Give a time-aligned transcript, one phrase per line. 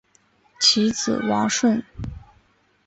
[0.59, 1.83] 其子王舜。